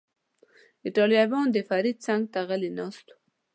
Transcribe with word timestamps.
ایټالویان، 0.85 1.47
د 1.51 1.57
فرید 1.69 1.97
څنګ 2.05 2.21
ته 2.33 2.39
غلی 2.47 2.71
ناست 2.79 3.05
و. 3.11 3.13